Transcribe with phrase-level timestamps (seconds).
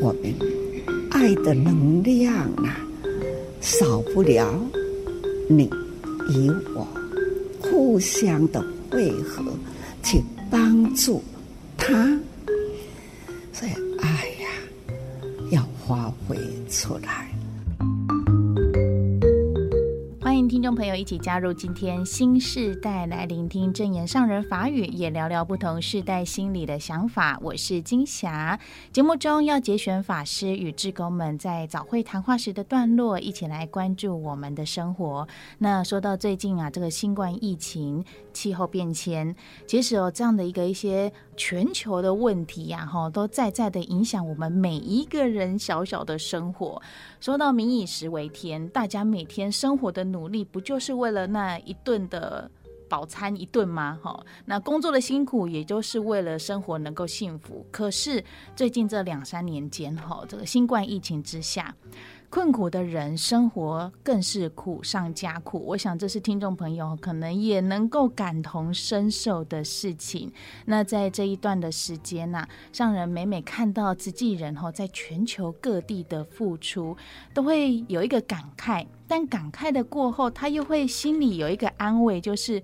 [0.00, 0.34] 我们
[1.10, 2.80] 爱的能量啊，
[3.60, 4.54] 少不了
[5.48, 5.68] 你
[6.30, 6.86] 与我
[7.60, 9.42] 互相的汇合，
[10.02, 11.22] 去帮助
[11.76, 12.18] 他。
[13.52, 14.08] 所以爱
[14.40, 14.48] 呀，
[15.50, 16.36] 要发挥
[16.70, 17.27] 出来。
[20.48, 27.38] 听众朋友，一起加入今天新世代来聆听证言上人法语，也聊聊不同世代心理的想法。
[27.42, 28.58] 我是金霞。
[28.90, 35.28] 节目中要节选法师与志工们在早会谈话时的段落，一起来关注我们的生活。
[35.58, 38.02] 那说到最近啊，这个新冠疫情、
[38.32, 46.80] 气候变迁，其实有这样的一个一些全球的问题呀，哈，都在在的影响我们每一个人小小的生活。
[47.20, 50.37] 说到民以食为天，大家每天生活的努力。
[50.44, 52.50] 不就是为了那一顿的
[52.88, 53.98] 饱餐一顿吗？
[54.02, 57.66] 哈，那工作的辛苦也就是为了生活能够幸福。
[57.70, 58.24] 可是
[58.56, 61.74] 最近这两三年间，哈，这个新冠疫情之下。
[62.30, 70.30] 困苦的人生活更是苦上加苦，我想这是听众朋友可能也能够感同身受的事情。
[70.66, 76.94] 那在这一段的时间呐，上人每每看到慈济人哈，在全球各地的付出，
[77.32, 82.62] 都会有一个感慨，但感慨的过后，他又会心里有一个安慰，就是。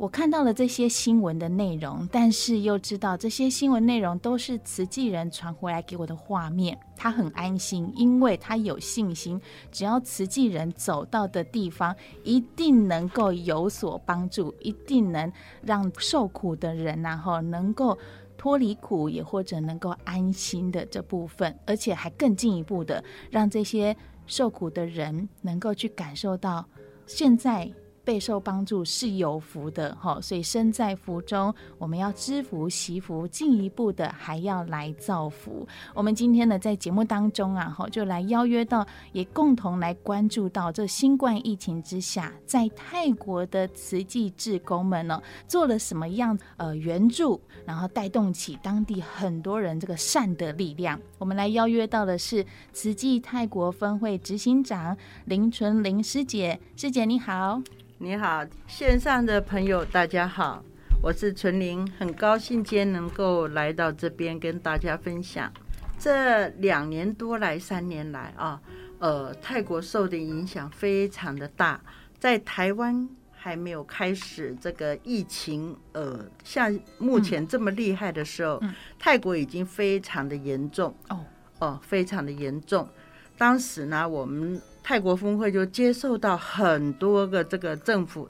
[0.00, 6.78] 我看到了这些新闻的内容，但是又知道这些新闻内容都是慈济人传回来给我的画面。
[6.96, 9.38] 他很安心，因为他有信心，
[9.70, 17.98] 只要慈济人走到的地方，一定能够有所帮助，一定能让受苦的人然后能够
[18.38, 23.94] 脱离苦，也或者能够安心的这部分，而且还更进一步的让这些
[24.26, 26.64] 受苦的人能够去感受到
[27.04, 27.70] 现在。
[28.04, 35.66] 备受帮助是有福的哈，所以身在福中，我们要知福惜福，进一步的还要来造福。
[35.94, 50.98] 我们今天呢，在节目当中啊，哈，就来邀约到，也共同来关注到这新冠疫情之下，在泰国的慈济志工们呢，做了什么样呃援助，然后带动起当地很多人这个善的力量。
[51.18, 54.96] 我们来邀约到的是慈济泰国分会执行长
[55.26, 57.60] 林纯玲师姐，师姐你好。
[58.02, 60.64] 你好，线上的朋友，大家好，
[61.02, 65.52] 我是纯玲，很高兴今天能够来到这边跟大家分享。
[65.98, 68.58] 这两年多来，三年来啊，
[69.00, 71.78] 呃，泰国受的影响非常的大，
[72.18, 81.20] 在台湾还没有开始这个疫情，呃，像目前这么厉害的时候，嗯嗯、泰国已经非常的严重哦
[81.58, 82.88] 哦，非常的严重。
[83.36, 84.58] 当时呢，我们。
[84.82, 88.28] 泰国峰会就接受到很多个这个政府，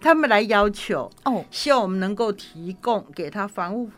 [0.00, 3.90] 他们来要求哦，希望我们能够提供给他防护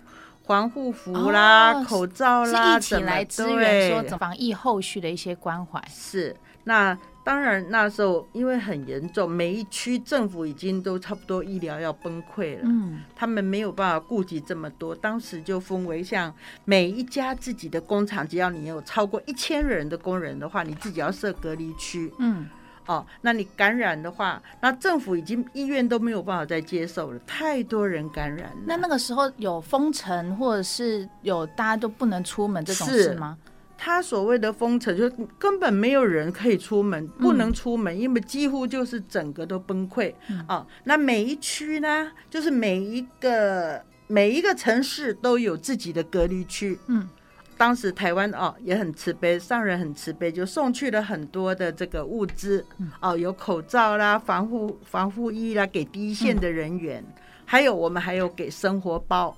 [0.46, 5.82] 防护服啦、哦、口罩啦，一起来支援说防疫后续的一些关怀。
[5.88, 6.96] 是那。
[7.22, 22.48] 当然，那时候因为很严重，每一区政府已经都差不多医疗要崩溃了，嗯，他们没有办法顾及这么多，当时就分为像每一家自己的工厂，只要你有超过一千人的工人的话，你自己要设隔离区，嗯，
[22.86, 28.56] 哦，那你感染的话，那政府已经医院都没有办法再接受了，太多人感染了。
[28.64, 33.36] 那那个时候有封城，或者是有大家都不能出门这种事吗？
[33.82, 35.08] 他所谓的封城，就
[35.38, 40.12] 根本没有人可以出门，不能出门，因为几乎就是整个都崩溃
[40.46, 40.66] 啊。
[40.84, 46.78] 那每一区呢，就是每一个每一个城市都有自己的隔离区。
[46.88, 47.08] 嗯，
[47.56, 52.62] 当时台湾哦也很慈悲，上人很慈悲，就送去了很多的这个物资
[53.00, 57.02] 哦，有口罩啦、防护防护衣啦，给第一线的人员，
[57.46, 59.34] 还有我们还有给生活包。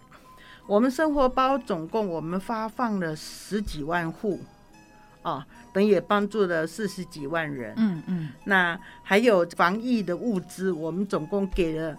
[0.66, 4.40] 我们生活包总共我们发放了十几万户，
[5.22, 7.74] 哦，等于也帮助了四十几万人。
[7.76, 8.28] 嗯嗯。
[8.44, 11.96] 那还有防疫的物资，我们总共给了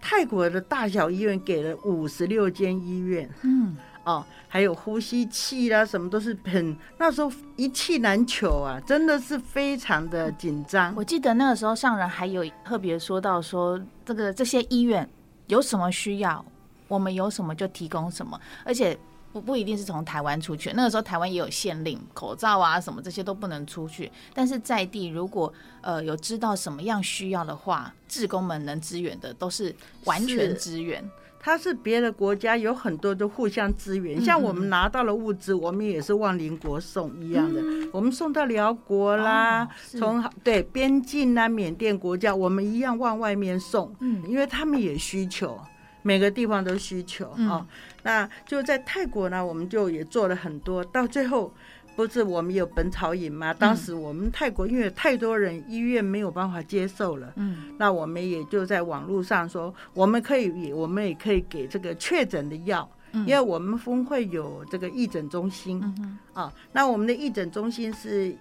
[0.00, 3.28] 泰国的大小医院给了五十六间医院。
[3.42, 3.76] 嗯。
[4.04, 10.92] 哦，还有呼吸器啦，什么都是很那时候一气难求啊，真的是非常的紧张。
[10.96, 15.08] 我记得那个时候上人还有特别说到说，这个这些医院
[15.46, 16.44] 有什么需要。
[16.92, 18.98] 我们有什么就提供什么，而且
[19.32, 20.70] 不不一定是从台湾出去。
[20.74, 24.12] 那个时候台湾也有限令，口罩啊什么这些都不能出去。
[24.34, 25.50] 但是在地如果
[25.80, 29.74] 呃有知道什么样需要的话，志工们能支援的都是
[30.04, 31.02] 完全支援。
[31.44, 37.60] 它是别的国家有很多都互相支援，像我们拿到了物资，我们也是往邻国送一样的。
[37.60, 39.68] 嗯、我们送到辽国啦，
[39.98, 43.92] 从、哦、对边境啦缅甸国家，我们一样往外面送。
[43.98, 45.58] 嗯，因为他们也需求。
[46.02, 47.66] 每个地方都需求啊。
[48.02, 51.52] 那就在泰国呢，我们就也做了很多，到最后。
[51.94, 53.52] 不是我们有本草饮吗？
[53.52, 68.34] 当时我们泰国因为太多人，医院没有办法接受了，嗯，那我们也就在网络上说，我们可以，我们也可以给这个确诊的药，因为我们峰会有这个义诊中心，嗯啊，那我们的义诊中心是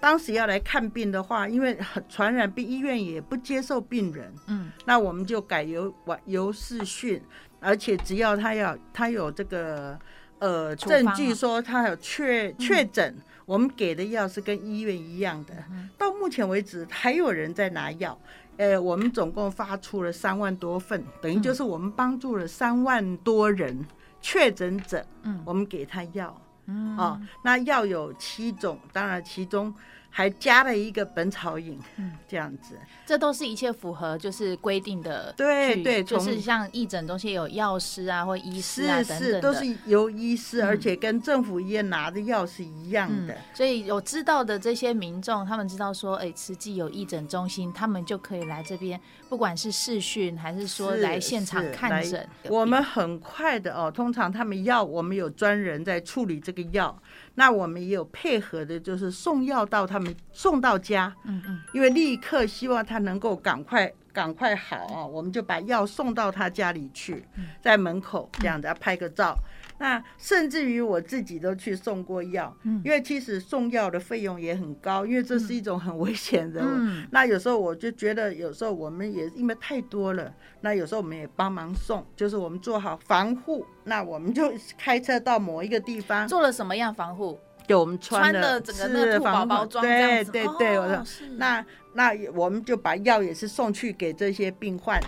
[0.00, 5.94] 当时要来看病的话，因为传染病医院也不接受病人，嗯，那我们就改由
[6.24, 7.22] 由视讯，
[7.60, 9.98] 而且只要他要他有这个。
[10.40, 13.14] 呃，证据说他有确确诊，
[13.44, 15.52] 我们给的药是跟医院一样的。
[15.98, 18.18] 到目前为止，还有人在拿药。
[18.56, 23.86] 呃，我们总共发出了三万多份，等于就是我们帮助了三万多人
[24.22, 25.04] 确诊者。
[25.24, 26.34] 嗯，我们给他药。
[26.70, 29.74] 嗯，哦，那药有七种，当然其中。
[30.10, 32.74] 还加了一个本草饮，嗯，这样子，
[33.06, 43.32] 这都是一切符合就是规定的，对对，就是像义诊中心有药师啊或医师啊等等，是是都是由医师，而且跟政府医院拿的药是一样的。
[43.32, 53.90] 嗯，所以有知道的这些民众，他们知道说，哎，慈济有义诊中心，他们就可以来这边，不管是视讯还是说来现场看诊，我们很快的哦。
[53.90, 57.00] 通常他们药，我们有专人在处理这个药。
[57.40, 67.24] 那我们也有配合的，就是送药到他们送到家，嗯嗯，因为立刻希望他能够赶快赶快好啊，我们就把药送到他家里去，
[67.62, 69.34] 在门口这样子要拍个照。
[69.80, 72.54] 那甚至于我自己都去送过药，
[72.84, 76.62] 因为其实送药的费用也很高，因为这是一种很危险的。
[77.10, 80.30] 那有时候我就觉得，有时候我们也因为太多了，
[80.60, 86.28] 那有时候我们也帮忙送，就是我们做好防护，那我们就开车到某一个地方。
[86.28, 87.40] 做了什么样防护？
[87.66, 89.82] 就我们穿的整个那个兔宝宝装。
[89.82, 95.00] 对对对，我说那那我们就把药也是送去给这些病患。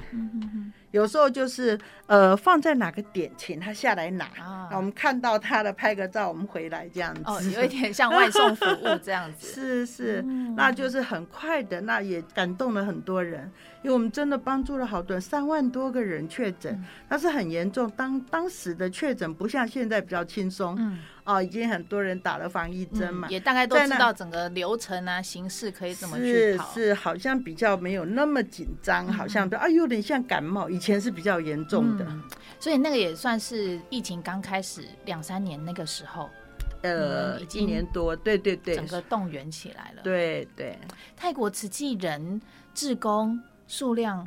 [0.93, 7.23] 有时候就是呃放在哪个点，请他下来拿，啊，我们看到他的拍个照，我们回来这样子。
[7.27, 9.49] 哦，有一点像外送服务这样子。
[9.53, 13.51] 是是，嗯，那就是很快的，那也感动了很多人，
[13.83, 17.91] 因为我们真的帮助了好多人，三万多个人确诊，那，嗯，是很严重。
[17.97, 20.77] 当当时的确诊不像现在比较轻松。
[20.79, 20.99] 嗯。
[21.25, 26.25] 哦，已经很多人打了防疫针嘛，嗯，也大概都知道整个流程啊、形式可以怎么去。
[26.25, 32.23] 是是，好像比较没有那么紧张，嗯，好像都啊有点像感冒，以前是比较严重的，嗯。
[32.59, 36.29] 所以那个也算是疫情刚开始两三年那个时候，
[36.83, 40.03] 呃，一年多，对对对，整个动员起来了。
[40.03, 40.79] 对对，
[41.17, 42.41] 泰国慈济人
[42.75, 44.27] 志工数量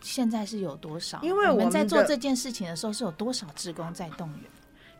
[0.00, 1.20] 现在是有多少？
[1.22, 4.42] 因为我们，们在做这件事情的时候，是有多少志工在动员？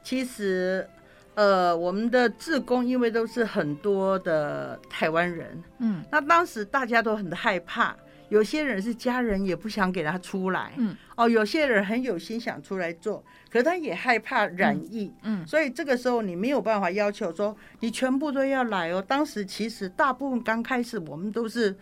[0.02, 0.88] 其实。
[1.34, 7.96] 呃，我们的志工因为都是很多的台湾人，嗯，那当时大家都很害怕，
[8.28, 19.02] 有些人是家人也不想给他出来，嗯，哦，有些人很有心想出来做，可是他也害怕染疫，嗯，嗯，所以这个时候你没有办法要求说你全部都要来哦。
[19.06, 21.76] 当时其实大部分刚开始我们都是，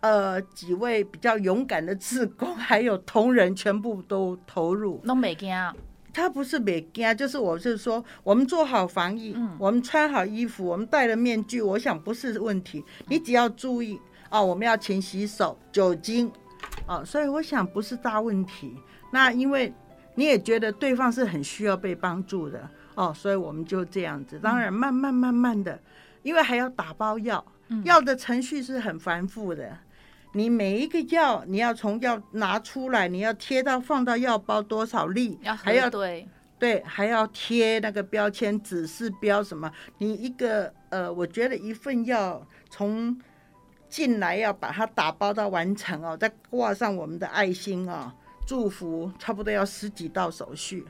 [0.00, 5.50] 呃，几位比较勇敢的志工还有同仁全部都投入，都没惊。
[6.14, 12.84] 他不是没惊，就是我是说，我们做好防疫，嗯，我们穿好衣服，我们戴了面具，我想不是问题。
[13.08, 13.98] 你只要注意
[14.32, 16.32] 哦，我们要勤洗手，酒精，
[16.86, 18.74] 哦，所以我想不是大问题。
[19.12, 19.70] 那因为
[20.14, 24.38] 你也觉得对方是很需要被帮助的哦，所以我们就这样子。
[24.38, 25.78] 当然，慢慢慢慢的，
[26.22, 27.44] 因为还要打包药，
[27.84, 29.76] 药的程序是很繁复的。
[30.32, 36.26] 你每一个药，你要从药拿出来，你要贴到放到药包多少粒，要还要对
[36.58, 39.70] 对，还要贴那个标签，指示标什么？
[39.98, 43.14] 你一个呃，我觉得一份药从
[43.92, 48.10] 进来要把它打包到完成哦，再挂上我们的爱心哦，
[48.46, 50.86] 祝福，差不多要十几道手续。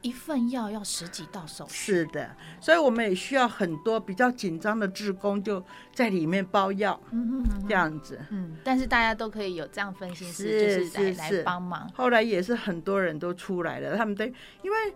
[0.00, 11.86] 一份药要十几道手续，是的，所以我们也需要很多比较紧张的志工就在里面包药，嗯嗯，这样子，嗯，但是大家都可以有这样分心思，就是来来帮忙。
[11.94, 14.94] 后来也是很多人都出来了，他们都因为。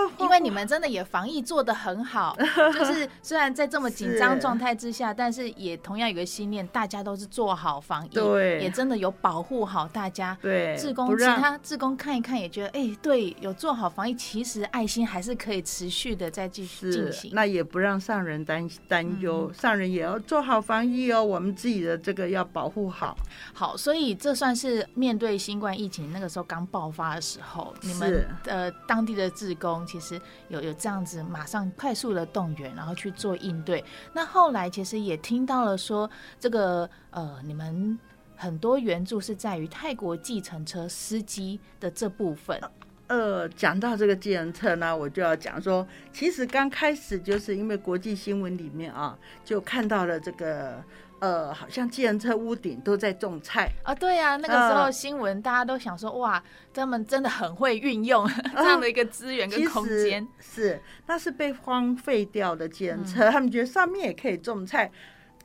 [0.18, 2.36] 因为你们真的也防疫做得很好，
[2.74, 10.36] 就是虽然在这么紧张状态之下，但是也同样有个信念，大家都是做好防疫，对，也真的有保护好大家。
[10.40, 17.30] 对，志工其他志工看一看也觉得，哎，对，有做好防疫，其实爱心还是可以持续的再继续进行。
[17.34, 23.16] 那也不让上人担担忧，上人也要做好防疫哦，我们自己的这个要保护好。
[23.52, 29.81] 好，所以这算是面对新冠疫情那个时候刚爆发的时候，你们呃当地的志工。
[29.86, 33.84] 其实有有这样子，马上快速的动员，然后去做应对。
[34.12, 36.08] 那后来其实也听到了说，
[36.40, 37.98] 这个呃，你们
[38.36, 42.60] 很多援助是在于泰国计程车司机的这部分。
[43.08, 50.82] 呃，讲到这个计程车呢，我就要讲说，其实刚开始就是因为国际新闻里面啊，就看到了这个。
[51.22, 53.94] 呃，好像计程车屋顶都在种菜啊！
[53.94, 56.42] 对呀、啊，那个时候新闻大家都想说，呃、哇，
[56.74, 60.26] 他们真的很会运用 这样的一个资源跟空间。
[60.40, 64.90] 是，那是被荒废掉的计程车，嗯、他们觉得上面也可以种菜。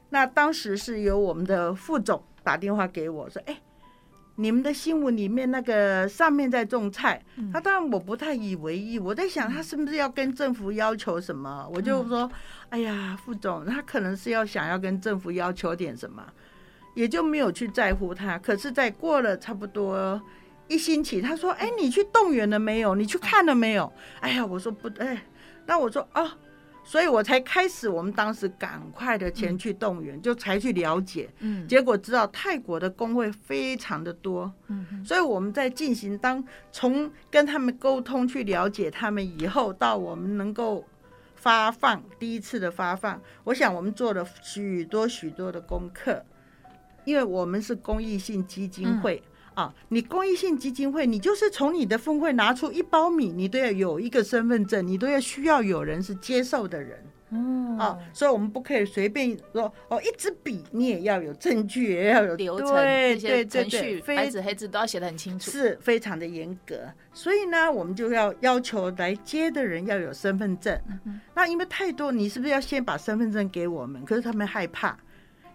[0.09, 3.55] 那当时是由我们的副总打电话给我说，哎。
[4.39, 7.19] 你们的新闻里面那个上面在种菜，
[7.51, 11.67] 他当然我不太以为意，我在想他是不是要跟政府要求什么？
[11.73, 12.29] 我就说，
[12.69, 16.23] 哎呀，副总，他可能是要想要跟政府要求点什么，
[16.93, 18.37] 也就没有去在乎他。
[18.37, 20.21] 可是，在过了差不多
[20.67, 22.93] 一星期，他说，哎，你去动员了没有？
[22.93, 23.91] 你去看了没有？
[24.19, 25.23] 哎呀，我说不，哎，
[25.65, 26.37] 那我说啊。
[26.87, 36.41] 所以我才开始，我们当时赶快的前去动员，嗯、就才去了解，嗯，结果知道泰国的工会非常的多，嗯，所以我们在进行当
[36.71, 40.85] 从跟他们沟通去了解他们以后，到我们能够
[41.35, 46.23] 发放第一次的发放，我想我们做了许多许多的功课，
[47.03, 49.21] 因为我们是公益性基金会。
[49.25, 57.03] 嗯啊，你公益性基金会，你就是从你的分会拿出一包米，你都要有一个身份证，你都要需要有人是接受的人。
[57.31, 66.75] 嗯，啊，所以我们不可以随便说哦，一支笔你也要有证据，也要有流程，这些程序，白纸黑字都要写的很清楚，是非常的严格。
[67.11, 70.79] 所以呢，我们就要要求来接的人要有身份证。
[71.05, 74.05] 嗯，那因为太多，你是不是要先把身份证给我们？
[74.05, 74.95] 可是他们害怕。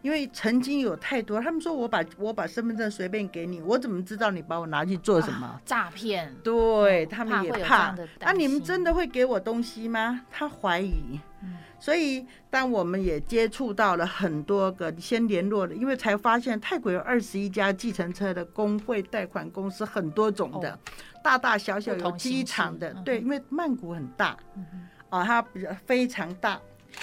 [0.02, 5.47] 因为曾经有太多，他们说我把我把身份证随便给你，我怎么知道你把我拿去做什么？
[5.47, 6.35] 啊、诈骗。
[6.42, 7.94] 对，他们也怕。
[8.21, 10.23] 那、啊、你们真的会给我东西吗？
[10.30, 11.21] 他怀疑。
[11.44, 20.78] 嗯、所以，当我们也接触到了很多个先联络的，因为才发现泰国有二十一家计程车的工会贷款公司，很多种的，哦、
[21.23, 22.92] 大大小小有机场的。
[23.04, 24.64] 对，因为曼谷很大，嗯、
[25.11, 26.61] 啊，它比较非常大。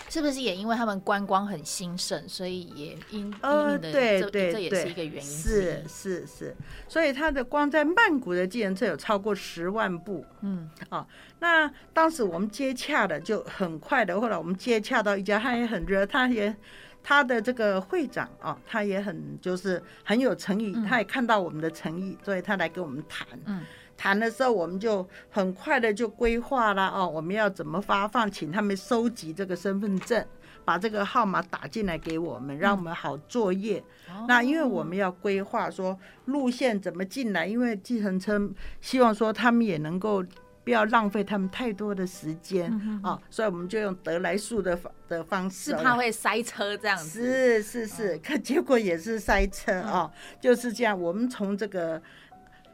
[0.09, 5.21] 是不是也因为他们观光很兴盛，所以也因呃，对对对，这也是一个原因。
[5.21, 6.55] 是是是，
[6.87, 10.25] 所以他的光在曼谷的计程车有超过十万部。
[10.41, 11.05] 嗯，啊，
[11.39, 16.55] 那当时我们接洽的就很快的，后来我们接洽到一家，他也很热，他也
[17.03, 23.27] 他的这个会长啊，他也很就是很有诚意，他也看到我们的诚意，所以他来跟我们谈。
[23.45, 23.65] 嗯。
[23.99, 30.25] 谈的时候，我们就很快的就规划了哦，我们要怎么发放，请他们收集这个身份证，
[30.63, 33.83] 把这个号码打进来给我们，让我们好作业。
[34.09, 38.39] 嗯、那因为我们要规划说路线怎么进来，因为计程车
[38.79, 40.23] 希望说他们也能够
[40.63, 47.21] 不要浪费他们太多的时间啊、嗯哦，所以我们就用得来速的方的方式，是怕会塞车这样子。
[47.21, 50.97] 是是是，可结果也是塞车啊、哦，就是这样。
[50.97, 52.01] 我们从这个。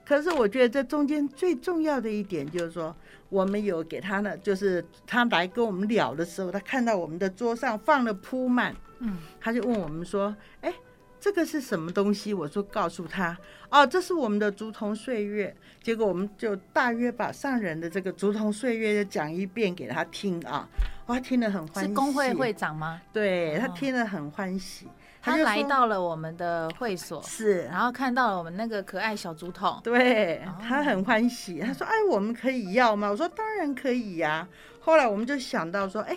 [0.05, 2.95] 可是我觉得这中间最重要的一点就是说，
[3.29, 10.71] 我们有给他呢，就是他来跟我们聊的时候，他看到我们的桌上放了铺满，嗯，他就问我们说：“哎，
[11.19, 13.35] 这个是什么东西？”我说：“告诉他，
[13.69, 20.69] 哦，这是我们的竹筒岁月。”结果我们就大约把上人的这个竹筒岁月讲一遍给他听啊，
[21.07, 21.89] 哇，听得很欢喜。
[21.89, 23.01] 是工会会长吗？
[23.11, 24.87] 对，他听得很欢喜。
[25.25, 31.59] 他来到了我们的会所，是，然后看到了我们那个可爱小竹筒，对，他很欢喜。
[31.59, 34.47] 他说：“哎，我们可以要吗？”我说：“当然可以呀。”
[34.79, 36.15] 后来我们就想到说：“哎，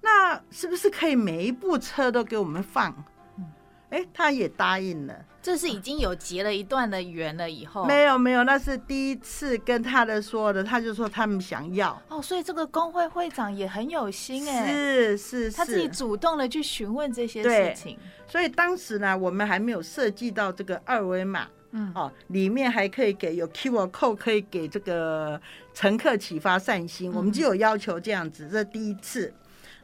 [0.00, 2.92] 那是不是可以每一部车都给我们放？”
[3.90, 5.14] 哎，他也答应了。
[5.42, 17.98] 这是已经有结了一段的缘了以后，没有没有，那是第一次跟他的说的，他就说他们想要哦，所以这个工会会长也很有心哎，是是是，他自己主动的去询问这些事情。
[18.28, 25.40] 所以当时呢，我们还没有设计到这个二维码，嗯哦，里面还可以给有 QR code 可以给这个
[25.74, 28.48] 乘客启发善心，嗯、我们就有要求这样子。
[28.48, 29.34] 这第一次，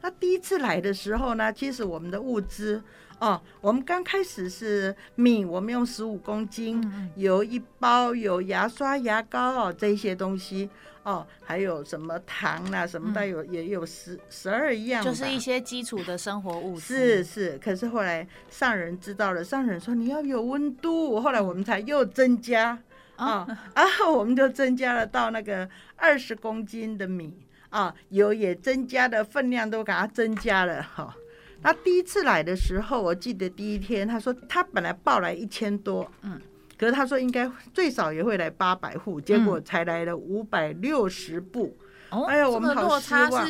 [0.02, 2.80] 那第一次来的时候呢，其实我们的物资。
[3.18, 6.80] 哦，我们刚开始是米，我们用十五公斤，
[7.16, 10.70] 有一包，有牙刷、牙膏哦，这些东西
[11.02, 16.96] 哦，还有什么糖啊，什么的有，也有十十二样，就是一些基础的生活物资。
[16.96, 22.78] 是是，可是后来上人知道了，上人说你要有温度，后来我们才又增加
[23.16, 23.44] 啊，
[23.74, 27.36] 然 后我们就增加了到那个二十公斤的米
[27.70, 31.16] 啊，油也增加的分量都给它增加了哈。
[31.62, 36.40] 他第一次来的时候，我记得第一天，他说他本来报来一千多，嗯，
[36.78, 41.76] 可是他说应该最少也会来八百户，结果才来了五百六十部。
[42.10, 43.46] 哦，哎呀，我们好失望。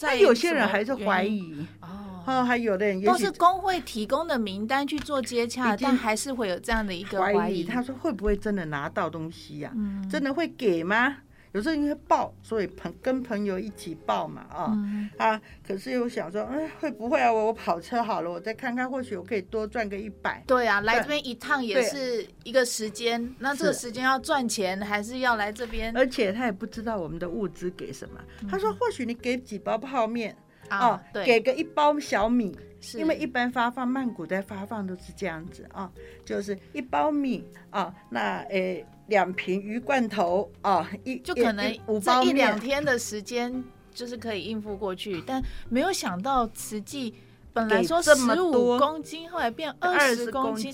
[0.00, 1.66] 那有些人还是怀疑。
[1.80, 7.64] 哦，哦，还有的人都是工会提供的名单去做接洽，但还是会有这样的一个怀疑。
[7.64, 9.72] 他说会不会真的拿到东西呀？
[9.74, 11.16] 嗯，真的会给吗？
[11.58, 14.78] 有时候因为报，所以朋跟朋友一起报嘛，啊、
[15.16, 15.42] 啊！
[15.66, 17.32] 可是又想说，哎，会不会啊？
[17.32, 20.40] 我我跑车好了，我再看看，或许我可以多赚个一百。
[20.46, 25.92] 对啊，来这边一趟也是一个时间，那这个时间要赚钱，还是要来这边？
[25.96, 28.20] 而且他也不知道我们的物资给什么。
[28.42, 30.36] 嗯、他说，或许你给几包泡面，
[30.68, 32.56] 啊、哦，对，给个一包小米。
[32.94, 35.90] 因为一般发放曼谷在发放都是这样子啊，
[36.24, 41.64] 就是一包米啊，那诶两瓶鱼罐头啊，一就可能
[42.00, 47.12] 这一两天的时间就是可以应付过去，但没有想到实际
[47.52, 50.72] 本来说十五公斤，后来变二十公斤。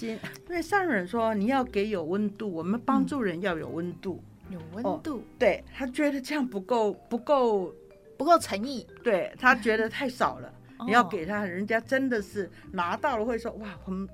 [0.49, 7.75] 因为上人说你要给有温度，我们帮助人要有温度，有温度，对他觉得这样不够不够
[8.19, 10.53] 不够诚意，对他觉得太少了。
[10.87, 14.09] 你要给他，人家真的是拿到了会说哇，我们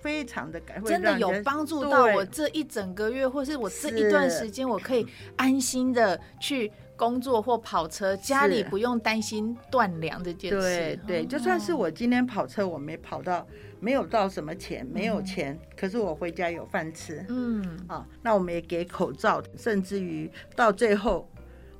[0.00, 10.58] 非常的感，真的有帮助到我这一整个月，或是我这一段时间，我可以安心的去工作或跑车，家里不用担心断粮这件事。
[10.58, 13.46] 对对，就算是我今天跑车，我没跑到，
[13.80, 17.24] 没有到什么钱，没有钱，可是我回家有饭吃。
[17.28, 21.28] 嗯，啊，那我们也给口罩，甚至于到最后。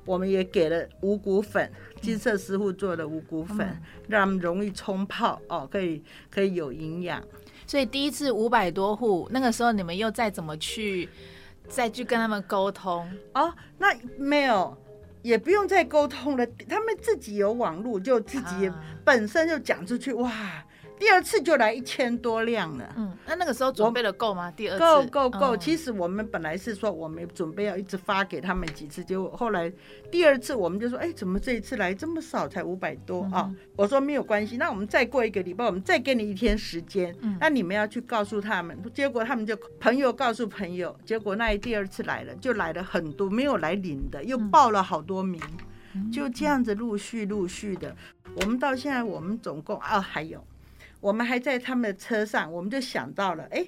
[0.07, 1.71] 我们也给了五谷粉，
[2.01, 7.21] 金色师傅做的五谷粉，嗯、让他们容易冲泡哦，可以可以有营养。
[7.67, 11.09] 所以第一次五百多户，那个时候你们又再怎么去
[11.67, 13.53] 再去跟他们沟通哦？
[13.77, 14.75] 那没有，
[15.21, 18.71] 也不用再沟通了，他们自己有网络，就自己
[19.03, 20.63] 本身就讲出去，哇！
[20.99, 22.93] 第二次就来一千多辆了。
[22.97, 24.51] 嗯，那那个时候准备的够吗？
[24.51, 25.57] 第二次够够够。
[25.57, 29.71] 其实我们本来是说我们准备要一直发给他们几次，结果后来
[30.11, 33.45] 第二次我们就说，哎，怎么这一次来这么少，才五百多啊？
[33.47, 37.15] 嗯、我说没有关系，那我们再过一个礼拜，我们再给你一天时间。
[37.21, 38.75] 嗯，那你们要去告诉他们。
[38.93, 45.39] 结果他们就朋友告诉朋友，结果那一第二次来了，就来了很多，没有来领的又报了好多名，
[45.93, 47.95] 嗯、就这样子陆续陆续的。
[48.35, 50.43] 我们到现在我们总共啊还有。
[50.99, 53.65] 我们还在他们的车上，我们就想到了，哎，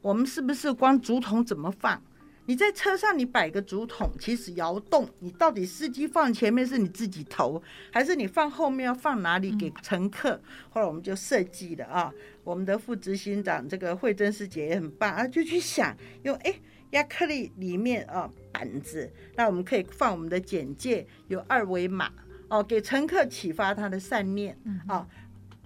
[0.00, 2.02] 我们是不是光竹筒怎么放？
[2.46, 10.38] 你在车上你摆个竹筒，其实摇动，你到底司机放前面是你自己投，还是你放后面要放哪里给乘客？
[10.68, 16.54] 后来我们就设计了啊，我们的副执行长这个慧珍师姐也很棒啊，就去想用哎
[16.90, 22.12] 亚克力里面啊板子，那我们可以放我们的简介，有二维码
[22.48, 24.54] 哦，给乘客启发他的善念
[24.86, 25.08] 啊。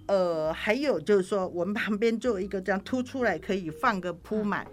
[0.09, 4.65] 呃，还有就是说，我们旁边做一个这样凸出来，可以放个铺满，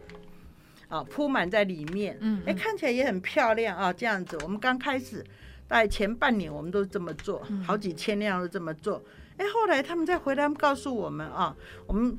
[0.88, 4.38] 啊，铺满在里面，嗯，哎，看起来也很漂亮啊，这样子。
[4.42, 5.22] 我们刚开始，
[5.68, 9.02] 大概前半年我们都这么做，好几千辆都这么做。
[9.36, 11.54] 哎，后来他们再回来告诉我们啊，
[11.86, 12.18] 我们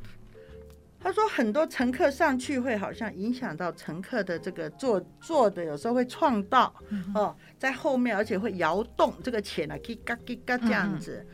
[0.99, 6.71] 他说很多乘客上去会好像影响到乘客的这个坐坐的，有时候会撞到
[7.15, 11.25] 哦，在后面，而且会摇动这个钱啊，叽嘎叽嘎这样子。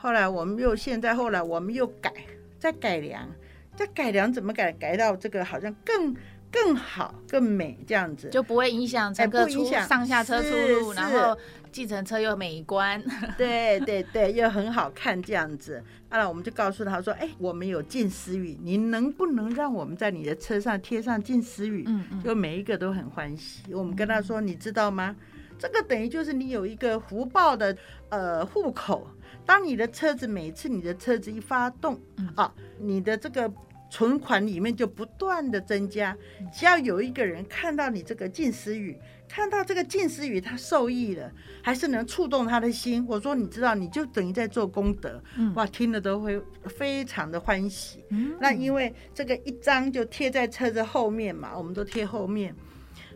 [0.00, 2.12] 后来我们又现在后来我们又改，
[2.56, 3.28] 再改良，
[3.74, 4.70] 再改良怎么改？
[4.72, 6.14] 改到这个好像更
[6.52, 11.36] 更好、更美这样子，就不会影响乘客出上下车出入，然后
[11.72, 13.02] 计程车又美观，
[13.36, 15.82] 对对对，又很好看这样子。
[16.08, 21.82] 后来我们就告诉他说：“哎，我们有近思语，你能不能让我们在你的车上贴上近思语？
[21.88, 23.74] 嗯嗯，就每一个都很欢喜。
[23.74, 25.16] 我们跟他说，你知道吗？
[25.58, 27.76] 这个等于就是你有一个福报的
[28.10, 29.06] 呃户口。”
[29.48, 31.98] 当你的车子每次你的车子一发动，
[32.36, 33.50] 啊，你的这个
[33.90, 36.14] 存款里面就不断的增加。
[36.52, 38.94] 只要有一个人看到你这个近思语，
[39.26, 41.32] 看到这个近思语，他受益了，
[41.62, 43.02] 还是能触动他的心。
[43.08, 45.18] 我说，你知道，你就等于在做功德，
[45.54, 48.04] 哇，听了都会非常的欢喜。
[48.38, 52.54] 那因为这个一张就贴在车子后面嘛，我们都贴后面。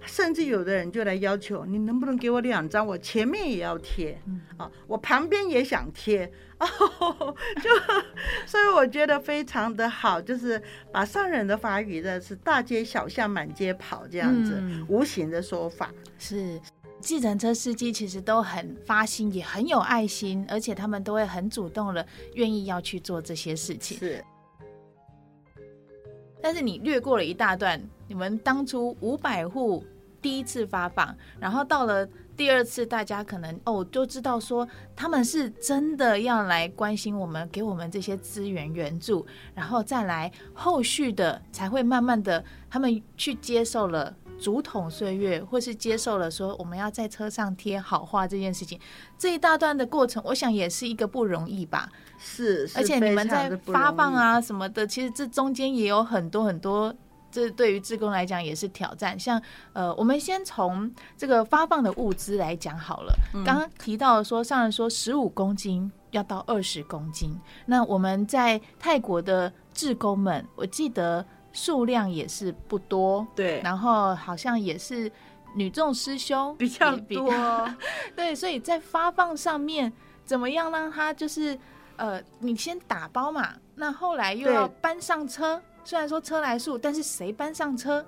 [0.04, 2.86] 甚至有的人就来要求，你能不能给我两张？
[2.86, 4.18] 我前面也要贴，
[4.56, 7.70] 啊，我旁边也想贴， 哦，就
[8.46, 10.60] 所以我觉得非常的好，就是
[10.90, 16.60] 把上人的法语的是大街小巷满街跑这样子，嗯、无形的说法是，
[17.00, 23.98] 计程车司机其实都很发心，也很有爱心，而且他们都会很主动的愿意要去做这些事情。
[23.98, 24.24] 是，
[26.40, 29.84] 但是你略过了一大段，你们当初五百户。
[30.22, 48.80] 第一次发放，然后到了第二次，大家可能哦就知道说他们是真的要来关心我们，给我们这些资源援助，然后再来后续的才会慢慢的他们去接受了竹筒岁月，或是接受了说我们要在车上贴好话这件事情，
[49.18, 51.88] 这一大段的过程，我想也是一个不容易吧。
[52.16, 56.94] 是，是而且你们在发放啊什么的，其实这中间也有很多很多。
[57.32, 59.18] 这对于志工来讲也是挑战。
[59.18, 59.42] 像
[59.72, 63.14] 呃，我们先从这个发放的物资来讲好了。
[63.44, 67.34] 刚刚提到说，上人说十五公斤要到二十公斤。
[67.66, 73.26] 那我们在泰国的志工们，我记得数量也是不多。
[73.34, 73.60] 对。
[73.62, 75.10] 然后好像也是
[75.56, 77.32] 女众师兄 比较多。
[78.14, 79.92] 对，所以在发放上面
[80.24, 81.58] 怎么样让他就是
[81.96, 85.60] 呃，你先打包嘛，那后来又要搬上车。
[85.84, 88.04] 虽然说车来数，但是谁搬上车，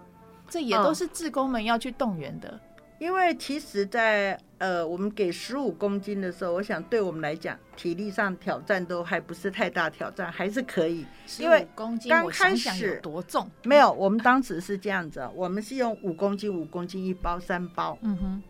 [0.49, 2.49] 这也都是志工们要去动员的。
[2.49, 2.61] 嗯、
[2.99, 11.05] 因为其实在，在呃，我们给十五公斤的时候，我想对我们来讲，体力上挑战都还不是太大挑战，还是可以。
[11.39, 11.99] 因为刚
[12.31, 13.51] 开始多重？
[13.65, 17.99] 没有，我们当时是这样子，我们是用五公斤、五公斤一包三包。
[18.03, 18.43] 嗯哼。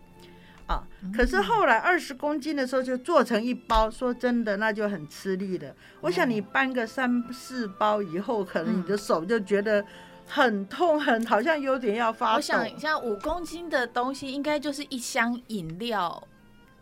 [0.67, 0.83] 啊！
[1.15, 5.75] 可是后来二十公斤的时候就做成一包，说真的，那就很吃力了。
[6.01, 9.85] 我想你搬个三四包以后，可能你的手就觉得
[10.27, 12.35] 很痛，很好像有点要发抖。
[12.37, 16.27] 我想一下五公斤的东西，应该就是一箱饮料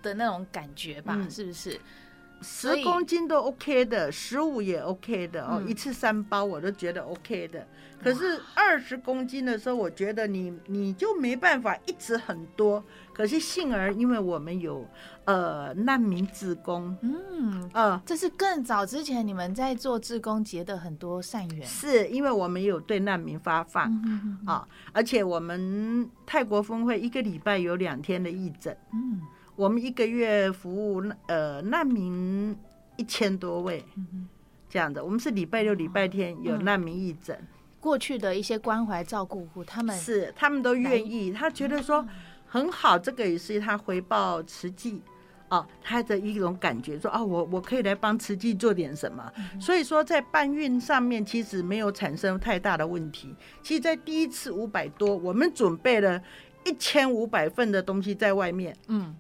[0.02, 1.16] 的那种感觉吧？
[1.18, 1.80] 嗯、是不是？
[2.42, 7.66] 十公斤都 OK 的，十五也 OK 的哦，一次三包我都觉得 OK 的。
[8.04, 12.84] 可是二十公斤的时候，我觉得你你就没办法一直很多。
[13.14, 14.86] 可是幸而，因为我们有
[15.26, 23.92] 呃难民志工，嗯呃，这是更早之前你们在做志工结的很多善缘，是因为我们有对难民发放。
[24.46, 29.22] 啊、而且我们泰国峰会一个礼拜有两天的义诊，嗯，
[29.56, 32.58] 我们一个月服务呃难民
[32.98, 34.28] 一千多位，嗯，
[34.70, 37.38] 这样的，我们是礼拜六、礼拜天有难民义诊。
[37.40, 37.48] 嗯
[37.84, 42.08] 过去的一些关怀照顾户，他们是他们都愿意，他觉得说
[42.54, 45.02] 很好，这个也是他回报慈济
[45.50, 49.34] 啊，他的一种感觉说啊，我我可以来帮慈济做点什么。
[49.60, 53.34] 所以说在搬运上面其实没有产生太大的问题。
[53.64, 56.22] 其实，在第一次五百多，我们准备了
[56.64, 59.16] 一千五百份的东西在外面，嗯。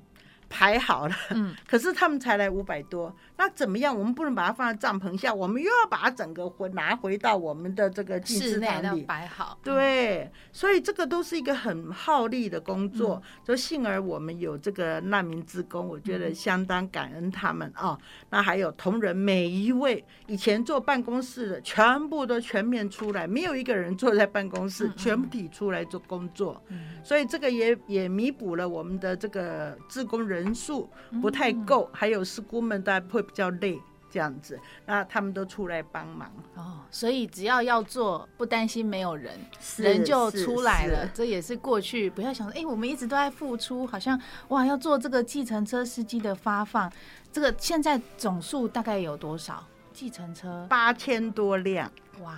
[0.53, 3.97] 排好了，嗯， 可是他们才来五百多，那怎么样？
[3.97, 9.57] 我们不能把它放在帐篷下，我们又要把它整个回拿回到我们的这个祭祀堂里摆好。
[9.63, 13.19] 对，所以这个都是一个很耗力的工作。
[13.43, 17.97] 就幸而我们有这个难民职工，我觉得相当感恩他们啊。
[18.29, 26.61] 那还有同仁，每一位以前坐办公室的，全部都全面出来，没有一个人坐在办公室，全体出来做工作。
[27.03, 30.42] 所以这个也也弥补了我们的这个自工人。
[30.43, 30.89] 人数
[31.21, 33.79] 不太够，还有师姑们大家会比较累，
[34.11, 36.81] 这样子，那他们都出来帮忙哦。
[36.91, 39.39] 所以只要要做，不担心没有人，
[39.77, 41.07] 人就出来了。
[41.13, 46.91] 这也是过去不要想说，哎，我们一直都在付出，好像哇，要做这个计程车司机的发放，
[47.31, 49.65] 这个现在总数大概有多少？
[49.93, 51.89] 计程车八千多辆，
[52.21, 52.37] 哇！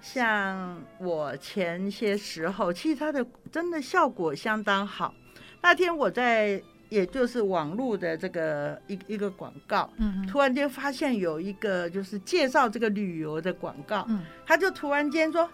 [0.00, 5.14] 像我前些时候，其实它的真的效果相当好。
[5.60, 6.62] 那天我在。
[6.92, 15.48] 也就是网络的这个一一个广告，嗯，突然间发现有一个就是介绍这个旅游的广告，嗯，他就突然间说，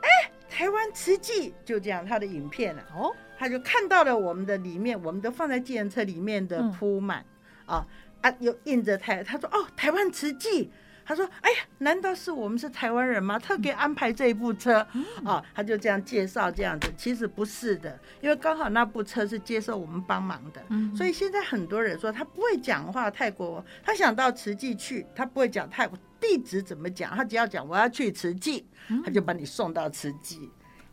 [0.00, 0.08] 哎，
[0.48, 1.52] 台湾慈济！
[1.64, 7.24] 就这样，他的影片了，哦，他就看到了我们的里面，我们都放在计程车里面的铺满，
[7.66, 7.86] 嗯，啊
[8.20, 10.70] 啊，又印着台，他说哦，台湾慈济。
[11.04, 13.38] 他说：“哎呀，难道是我们是台湾人吗？
[13.38, 28.66] 特别安排这一部车、嗯、啊？”他就这样介绍这样子，其实不是的，因为刚好那部车是接受我们帮忙的，嗯、所以现在很多人说他不会讲话泰国，他想到慈济去，他不会讲泰国地址怎么讲，他只要讲我要去慈济，
[29.04, 30.50] 他就把你送到慈济。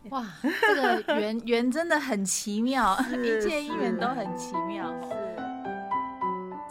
[0.09, 4.91] 哇，这个缘缘真的很奇妙， 一切因缘都很奇妙。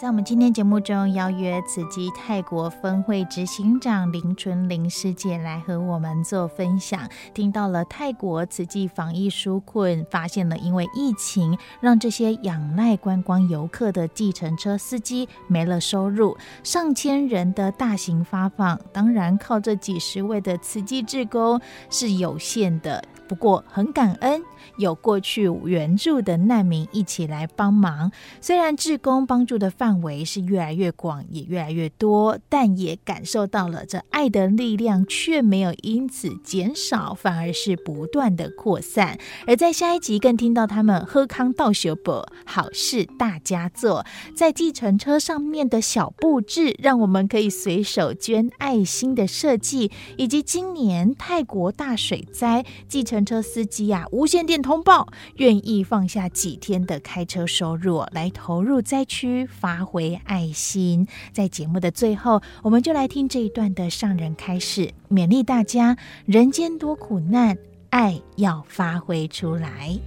[0.00, 7.06] 在我们今天节目中，邀约慈济泰国分会执行长林纯玲师姐来和我们做分享。
[7.34, 16.34] 听到了泰国慈济防疫纾困，发现了因为疫情让这些仰赖观光游客的计程车司机没了收入，
[16.64, 21.60] 上千人的大型发放，当然靠这几十位的慈济志工
[21.90, 23.04] 是有限的。
[23.30, 24.42] 不过很感恩
[24.76, 39.16] 有过去援助的难民一起来帮忙，虽然志工帮助的范围是越来越广，也越来越多，但也感受到了这爱的力量却没有因此减少，反而是不断的扩散。
[39.46, 55.06] 而在下一集更听到他们喝康道修博，好事大家做，在计程车上面的小布置，让我们可以随手捐爱心的设计，以及今年泰国大水灾计程车司机、啊，无线电通报，
[55.36, 61.06] 愿意放下几天的开车收入，来投入灾区，发挥爱心。
[61.32, 67.56] 在节目的最后，我们就来听这一段的上人开示，勉励大家：人间多苦难，
[67.90, 69.98] 爱要发挥出来。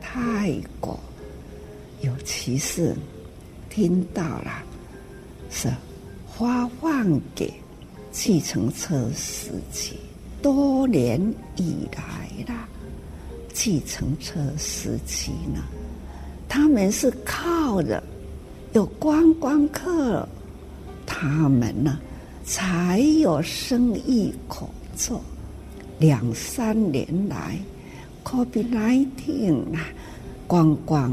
[0.00, 0.98] 泰国，
[2.02, 2.94] 有其是
[3.70, 4.62] 听到了，
[5.50, 5.68] 是
[6.26, 7.52] 发放给
[8.14, 9.98] 计程车司机。
[10.40, 11.20] 多年
[11.56, 12.68] 以来啦，
[13.52, 15.60] 计程车司机呢，
[16.48, 18.00] 他们是靠着
[18.72, 20.26] 有观光客，
[21.04, 21.98] 他们呢
[22.44, 25.20] 才有生意可做。
[25.98, 27.58] 两三年来
[28.22, 29.84] ，COVID-19 啊。
[30.46, 31.10] 观光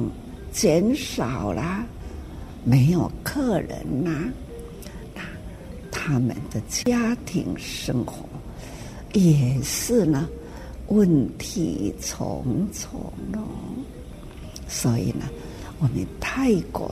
[0.51, 1.85] 减少了，
[2.65, 4.29] 没有客人呐、
[6.03, 8.25] 他们的家庭生活
[9.13, 10.27] 也是呢，
[10.87, 12.99] 问题重重
[13.33, 13.45] 哦。
[14.67, 15.29] 所以呢，
[15.77, 16.91] 我们泰国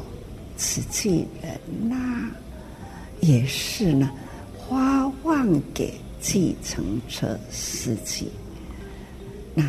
[0.57, 2.29] 慈济人呐、
[3.19, 4.11] 也是呢，
[4.69, 5.91] 发放给
[6.21, 8.29] 计程车司机
[9.55, 9.65] 那。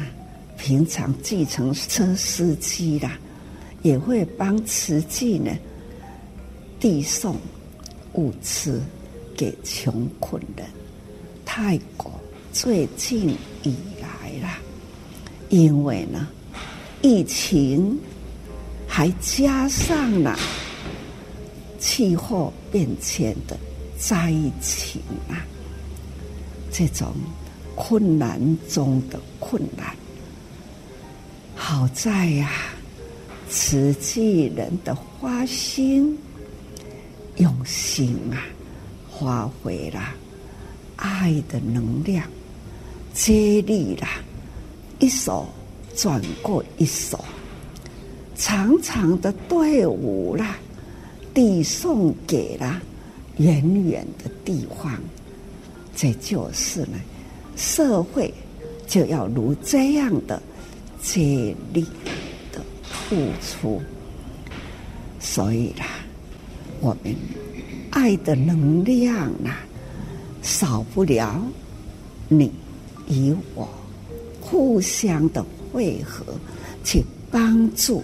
[0.62, 3.18] 平常计程车司机啦，
[3.81, 5.50] 也会帮慈济呢
[6.79, 7.35] 递送
[8.12, 8.79] 物资
[9.36, 10.66] 给穷困人。
[11.44, 12.12] 泰国
[12.52, 14.58] 最近以来啦，
[15.48, 16.28] 因为呢
[17.02, 17.98] 疫情
[18.86, 20.38] 还加上了
[21.78, 23.56] 气候变迁的
[23.98, 25.46] 灾情啊，
[26.70, 27.12] 这种
[27.74, 29.96] 困难中的困难。
[31.54, 32.50] 好在呀、
[33.48, 36.18] 慈济人的花心、
[37.36, 38.44] 用心啊，
[39.20, 40.00] 发挥了
[40.96, 42.26] 爱的能量，
[43.12, 44.09] 接力了，
[44.98, 45.46] 一手
[45.94, 47.22] 转过一手，
[48.35, 50.56] 长长的队伍啦，
[51.35, 52.80] 递送给了
[53.37, 54.98] 远远的地方。
[55.94, 56.98] 这就是呢，
[57.56, 58.33] 社会
[58.87, 60.42] 就要如这样的。
[61.02, 61.80] 接力
[62.52, 63.80] 的付出，
[65.18, 65.87] 所以啦，
[66.80, 67.16] 我们
[68.00, 69.60] 爱的能量啊，
[70.40, 71.38] 少不了
[72.28, 72.50] 你
[73.08, 73.68] 与我
[74.40, 76.24] 互相的汇合，
[76.82, 78.02] 去帮助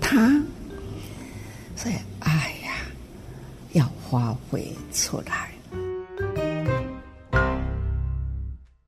[0.00, 0.40] 他。
[1.74, 2.86] 所以爱呀，
[3.72, 5.51] 要发挥出来。